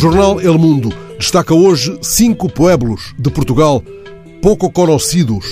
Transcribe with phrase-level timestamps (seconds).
[0.00, 3.82] jornal El Mundo destaca hoje cinco pueblos de Portugal
[4.40, 5.44] pouco conhecidos.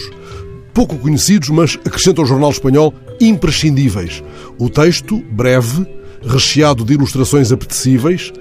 [0.73, 4.25] Pouco conhecidos, mas, acrescenta o jornal espanhol, imprescindíveis.
[4.59, 5.87] O texto, breve,
[6.23, 8.33] recheado de ilustrações apetecíveis,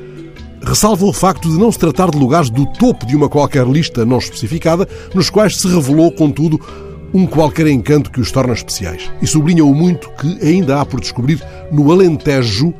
[0.63, 4.05] ressalva o facto de não se tratar de lugares do topo de uma qualquer lista
[4.05, 6.57] não especificada, nos quais se revelou, contudo,
[7.13, 9.11] um qualquer encanto que os torna especiais.
[9.21, 12.73] E sublinha o muito que ainda há por descobrir no Alentejo,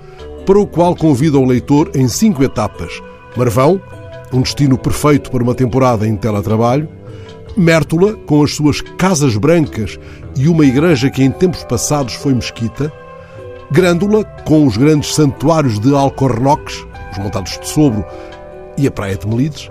[0.46, 3.02] para o qual convida o leitor em cinco etapas.
[3.38, 3.80] Marvão,
[4.34, 6.90] um destino perfeito para uma temporada em teletrabalho.
[7.56, 10.00] Mértola, com as suas casas brancas
[10.36, 12.92] e uma igreja que em tempos passados foi mesquita.
[13.72, 18.06] Grândola, com os grandes santuários de Alcornoques, os montados de Sobro
[18.78, 19.70] e a Praia de Melides.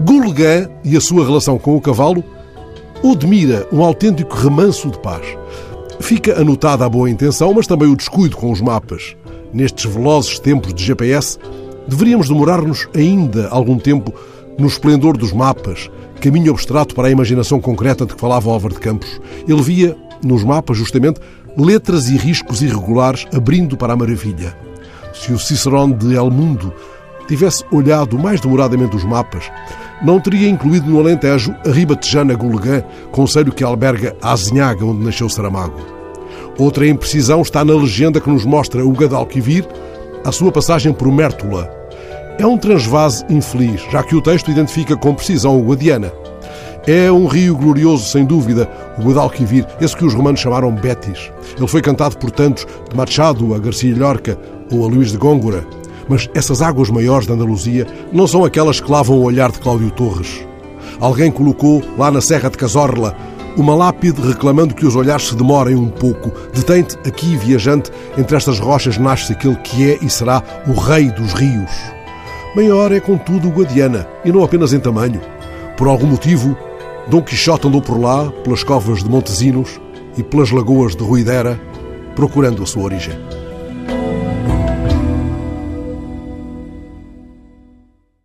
[0.00, 2.22] Gulgã e a sua relação com o cavalo.
[3.02, 5.24] Odmira, um autêntico remanso de paz.
[6.00, 9.16] Fica anotada a boa intenção, mas também o descuido com os mapas.
[9.52, 11.38] Nestes velozes tempos de GPS,
[11.88, 14.14] deveríamos demorar-nos ainda algum tempo
[14.58, 18.80] no esplendor dos mapas, caminho abstrato para a imaginação concreta de que falava Álvaro de
[18.80, 19.20] Campos.
[19.46, 21.20] Ele via, nos mapas, justamente,
[21.56, 24.56] letras e riscos irregulares abrindo para a maravilha.
[25.14, 26.72] Se o Cicerone de El Mundo
[27.26, 29.50] tivesse olhado mais demoradamente os mapas,
[30.02, 35.28] não teria incluído no Alentejo a riba tejana Gulgã, conselho que alberga Azinhaga, onde nasceu
[35.28, 35.80] Saramago.
[36.58, 39.66] Outra imprecisão está na legenda que nos mostra o Gadalquivir,
[40.24, 41.77] a sua passagem por Mértola.
[42.38, 46.12] É um transvase infeliz, já que o texto identifica com precisão o Guadiana.
[46.86, 51.32] É um rio glorioso, sem dúvida, o Guadalquivir, esse que os romanos chamaram Betis.
[51.56, 54.38] Ele foi cantado por tantos, de Machado a Garcia Lorca
[54.70, 55.66] ou a Luís de Góngora.
[56.08, 59.90] Mas essas águas maiores da Andaluzia não são aquelas que lavam o olhar de Cláudio
[59.90, 60.46] Torres.
[61.00, 63.16] Alguém colocou, lá na Serra de Casorla,
[63.56, 66.30] uma lápide reclamando que os olhares se demorem um pouco.
[66.54, 71.32] Detente aqui, viajante, entre estas rochas nasce aquele que é e será o rei dos
[71.32, 71.97] rios.
[72.54, 75.20] Maior é, contudo, Guadiana, e não apenas em tamanho.
[75.76, 76.56] Por algum motivo,
[77.08, 79.80] Dom Quixote andou por lá, pelas covas de Montesinos
[80.16, 81.60] e pelas lagoas de Ruidera,
[82.16, 83.14] procurando a sua origem.